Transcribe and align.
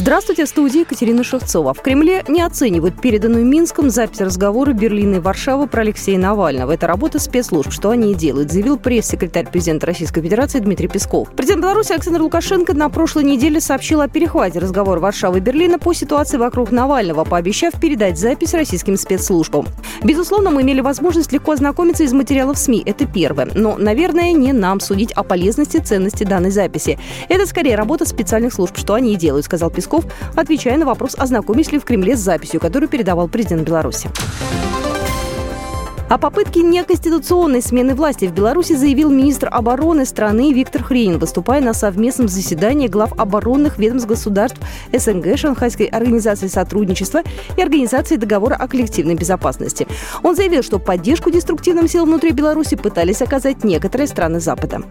Здравствуйте, 0.00 0.46
в 0.46 0.48
студии 0.48 0.80
Екатерина 0.80 1.22
Шевцова. 1.22 1.74
В 1.74 1.82
Кремле 1.82 2.24
не 2.26 2.40
оценивают 2.40 2.98
переданную 3.02 3.44
Минском 3.44 3.90
запись 3.90 4.22
разговора 4.22 4.72
Берлина 4.72 5.16
и 5.16 5.18
Варшавы 5.18 5.66
про 5.66 5.82
Алексея 5.82 6.18
Навального. 6.18 6.72
Это 6.72 6.86
работа 6.86 7.18
спецслужб. 7.18 7.70
Что 7.70 7.90
они 7.90 8.12
и 8.12 8.14
делают, 8.14 8.50
заявил 8.50 8.78
пресс-секретарь 8.78 9.50
президента 9.50 9.86
Российской 9.86 10.22
Федерации 10.22 10.60
Дмитрий 10.60 10.88
Песков. 10.88 11.28
Президент 11.36 11.60
Беларуси 11.60 11.92
Александр 11.92 12.22
Лукашенко 12.22 12.72
на 12.72 12.88
прошлой 12.88 13.24
неделе 13.24 13.60
сообщил 13.60 14.00
о 14.00 14.08
перехвате 14.08 14.58
разговора 14.58 15.00
Варшавы 15.00 15.36
и 15.36 15.40
Берлина 15.42 15.78
по 15.78 15.92
ситуации 15.92 16.38
вокруг 16.38 16.70
Навального, 16.70 17.24
пообещав 17.24 17.78
передать 17.78 18.18
запись 18.18 18.54
российским 18.54 18.96
спецслужбам. 18.96 19.66
Безусловно, 20.02 20.50
мы 20.50 20.62
имели 20.62 20.80
возможность 20.80 21.30
легко 21.30 21.52
ознакомиться 21.52 22.04
из 22.04 22.14
материалов 22.14 22.56
СМИ. 22.56 22.82
Это 22.86 23.04
первое. 23.04 23.50
Но, 23.54 23.76
наверное, 23.76 24.32
не 24.32 24.54
нам 24.54 24.80
судить 24.80 25.12
о 25.12 25.24
полезности, 25.24 25.76
ценности 25.76 26.24
данной 26.24 26.52
записи. 26.52 26.98
Это 27.28 27.44
скорее 27.44 27.74
работа 27.74 28.06
специальных 28.06 28.54
служб, 28.54 28.78
что 28.78 28.94
они 28.94 29.12
и 29.12 29.16
делают, 29.16 29.44
сказал 29.44 29.68
Песков 29.68 29.89
Песков, 29.90 30.04
отвечая 30.36 30.78
на 30.78 30.86
вопрос, 30.86 31.16
ознакомились 31.18 31.72
ли 31.72 31.78
в 31.78 31.84
Кремле 31.84 32.16
с 32.16 32.20
записью, 32.20 32.60
которую 32.60 32.88
передавал 32.88 33.28
президент 33.28 33.62
Беларуси. 33.66 34.08
О 36.08 36.18
попытке 36.18 36.62
неконституционной 36.62 37.62
смены 37.62 37.94
власти 37.94 38.24
в 38.24 38.32
Беларуси 38.32 38.74
заявил 38.74 39.10
министр 39.10 39.48
обороны 39.50 40.04
страны 40.04 40.52
Виктор 40.52 40.82
Хренин, 40.82 41.18
выступая 41.18 41.60
на 41.60 41.72
совместном 41.72 42.26
заседании 42.26 42.88
глав 42.88 43.12
оборонных 43.18 43.78
ведомств 43.78 44.08
государств 44.08 44.58
СНГ, 44.92 45.36
Шанхайской 45.36 45.86
организации 45.86 46.48
сотрудничества 46.48 47.22
и 47.56 47.62
Организации 47.62 48.16
договора 48.16 48.56
о 48.56 48.66
коллективной 48.66 49.14
безопасности. 49.14 49.86
Он 50.24 50.34
заявил, 50.34 50.64
что 50.64 50.80
поддержку 50.80 51.30
деструктивным 51.30 51.88
силам 51.88 52.08
внутри 52.08 52.32
Беларуси 52.32 52.76
пытались 52.76 53.22
оказать 53.22 53.62
некоторые 53.62 54.08
страны 54.08 54.40
Запада. 54.40 54.82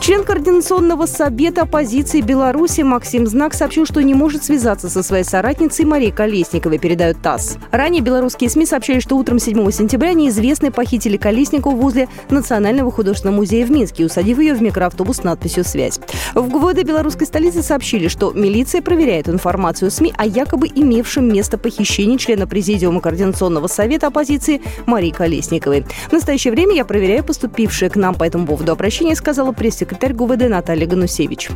Член 0.00 0.24
Координационного 0.24 1.04
совета 1.04 1.62
оппозиции 1.62 2.22
Беларуси 2.22 2.80
Максим 2.80 3.26
Знак 3.26 3.52
сообщил, 3.52 3.84
что 3.84 4.02
не 4.02 4.14
может 4.14 4.42
связаться 4.42 4.88
со 4.88 5.02
своей 5.02 5.24
соратницей 5.24 5.84
Марией 5.84 6.10
Колесниковой, 6.10 6.78
передают 6.78 7.20
ТАСС. 7.20 7.58
Ранее 7.70 8.00
белорусские 8.00 8.48
СМИ 8.48 8.64
сообщали, 8.64 9.00
что 9.00 9.16
утром 9.16 9.38
7 9.38 9.70
сентября 9.70 10.14
неизвестные 10.14 10.72
похитили 10.72 11.18
Колесникову 11.18 11.76
возле 11.76 12.08
Национального 12.30 12.90
художественного 12.90 13.36
музея 13.36 13.66
в 13.66 13.70
Минске, 13.70 14.06
усадив 14.06 14.38
ее 14.38 14.54
в 14.54 14.62
микроавтобус 14.62 15.18
с 15.18 15.22
надписью 15.22 15.64
«Связь». 15.64 16.00
В 16.34 16.48
ГУВД 16.48 16.82
белорусской 16.82 17.26
столицы 17.26 17.62
сообщили, 17.62 18.08
что 18.08 18.32
милиция 18.32 18.80
проверяет 18.80 19.28
информацию 19.28 19.90
СМИ 19.90 20.14
о 20.16 20.24
якобы 20.24 20.68
имевшем 20.74 21.30
место 21.30 21.58
похищении 21.58 22.16
члена 22.16 22.46
Президиума 22.46 23.02
Координационного 23.02 23.66
совета 23.66 24.06
оппозиции 24.06 24.62
Марии 24.86 25.10
Колесниковой. 25.10 25.84
В 26.08 26.12
настоящее 26.12 26.52
время 26.52 26.74
я 26.74 26.86
проверяю 26.86 27.22
поступившее 27.22 27.90
к 27.90 27.96
нам 27.96 28.14
по 28.14 28.24
этому 28.24 28.46
поводу 28.46 28.72
обращение, 28.72 29.14
сказала 29.14 29.52
пресс 29.52 29.80
секретарь 29.90 30.14
ГУВД 30.14 30.48
Наталья 30.48 30.86
Ганусевич. 30.86 31.50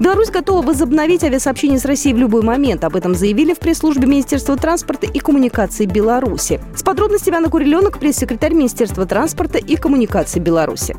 Беларусь 0.00 0.30
готова 0.30 0.66
возобновить 0.66 1.22
авиасообщение 1.22 1.78
с 1.78 1.84
Россией 1.84 2.16
в 2.16 2.18
любой 2.18 2.42
момент. 2.42 2.82
Об 2.82 2.96
этом 2.96 3.14
заявили 3.14 3.54
в 3.54 3.60
пресс-службе 3.60 4.08
Министерства 4.08 4.56
транспорта 4.56 5.06
и 5.06 5.20
коммуникации 5.20 5.86
Беларуси. 5.86 6.60
С 6.74 6.82
подробностями 6.82 7.36
Анна 7.36 7.48
Куриленок, 7.48 8.00
пресс-секретарь 8.00 8.54
Министерства 8.54 9.06
транспорта 9.06 9.58
и 9.58 9.76
коммуникации 9.76 10.40
Беларуси. 10.40 10.96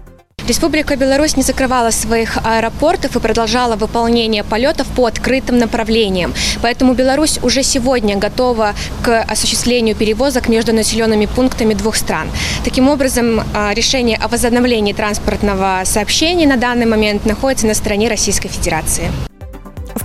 Республика 0.50 0.96
Беларусь 0.96 1.38
не 1.38 1.44
закрывала 1.44 1.92
своих 1.92 2.40
аэропортов 2.44 3.16
и 3.16 3.20
продолжала 3.20 3.76
выполнение 3.76 4.44
полетов 4.44 4.88
по 4.88 5.06
открытым 5.06 5.60
направлениям. 5.60 6.34
Поэтому 6.64 6.96
Беларусь 6.96 7.38
уже 7.44 7.62
сегодня 7.62 8.18
готова 8.18 8.74
к 9.04 9.22
осуществлению 9.22 9.96
перевозок 9.96 10.50
между 10.50 10.74
населенными 10.74 11.28
пунктами 11.28 11.76
двух 11.76 11.96
стран. 11.96 12.32
Таким 12.64 12.90
образом, 12.90 13.44
а, 13.54 13.76
решение 13.76 14.18
о 14.18 14.28
возобновлении 14.28 14.94
транспортного 14.94 15.82
сообщения 15.86 16.48
на 16.48 16.58
данный 16.58 16.88
момент 16.88 17.28
находится 17.28 17.68
на 17.68 17.76
стороне 17.76 18.10
Российской 18.10 18.50
Федерации 18.50 19.29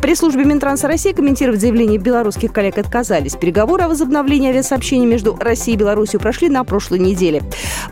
пресс-службе 0.04 0.44
Минтранса 0.44 0.86
России 0.86 1.12
комментировать 1.12 1.60
заявление 1.60 1.98
белорусских 1.98 2.52
коллег 2.52 2.76
отказались. 2.76 3.36
Переговоры 3.36 3.84
о 3.84 3.88
возобновлении 3.88 4.50
авиасообщений 4.50 5.06
между 5.06 5.34
Россией 5.40 5.76
и 5.76 5.80
Беларусью 5.80 6.20
прошли 6.20 6.50
на 6.50 6.62
прошлой 6.62 6.98
неделе. 6.98 7.42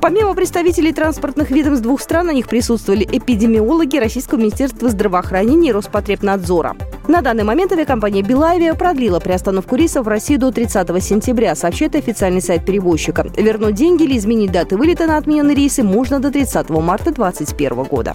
Помимо 0.01 0.35
представителей 0.35 0.93
транспортных 0.93 1.51
ведомств 1.51 1.83
двух 1.83 2.03
стран, 2.03 2.27
на 2.27 2.33
них 2.33 2.49
присутствовали 2.49 3.09
эпидемиологи 3.11 3.97
Российского 3.97 4.39
министерства 4.39 4.91
здравоохранения 4.91 5.71
и 5.71 5.73
Роспотребнадзора. 5.73 6.77
На 7.09 7.23
данный 7.23 7.45
момент 7.45 7.73
авиакомпания 7.73 8.23
«Белавия» 8.23 8.75
продлила 8.75 9.19
приостановку 9.19 9.77
рейсов 9.77 10.05
в 10.05 10.09
Россию 10.09 10.41
до 10.41 10.53
30 10.53 11.03
сентября, 11.03 11.55
сообщает 11.55 11.97
официальный 11.97 12.43
сайт 12.43 12.67
перевозчика. 12.67 13.27
Вернуть 13.37 13.75
деньги 13.75 14.03
или 14.05 14.19
изменить 14.19 14.53
даты 14.53 14.77
вылета 14.77 15.07
на 15.07 15.17
отмененные 15.17 15.57
рейсы 15.57 15.83
можно 15.83 16.21
до 16.21 16.31
30 16.31 16.69
марта 16.71 17.11
2021 17.11 17.85
года. 17.85 18.15